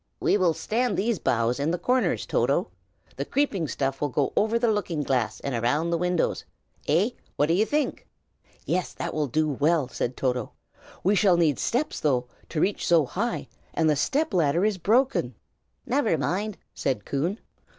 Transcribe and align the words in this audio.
"We 0.19 0.35
will 0.35 0.55
stand 0.55 0.97
these 0.97 1.19
big 1.19 1.25
boughs 1.25 1.59
in 1.59 1.69
the 1.69 1.77
corners, 1.77 2.25
Toto. 2.25 2.71
The 3.17 3.23
creeping 3.23 3.67
stuff 3.67 4.01
will 4.01 4.09
go 4.09 4.33
over 4.35 4.57
the 4.57 4.71
looking 4.71 5.03
glass 5.03 5.39
and 5.41 5.61
round 5.61 5.93
the 5.93 5.97
windows. 5.99 6.43
Eh, 6.87 7.11
what 7.35 7.45
do 7.45 7.53
you 7.53 7.67
think?" 7.67 8.07
"Yes, 8.65 8.93
that 8.93 9.13
will 9.13 9.27
do 9.27 9.45
very 9.45 9.57
well," 9.59 9.87
said 9.89 10.17
Toto. 10.17 10.53
"We 11.03 11.13
shall 11.13 11.37
need 11.37 11.59
steps, 11.59 11.99
though, 11.99 12.25
to 12.49 12.59
reach 12.59 12.87
so 12.87 13.05
high, 13.05 13.47
and 13.75 13.87
the 13.87 13.95
step 13.95 14.33
ladder 14.33 14.65
is 14.65 14.79
broken." 14.79 15.35
"Never 15.85 16.17
mind!" 16.17 16.57
said 16.73 17.05
Coon. 17.05 17.37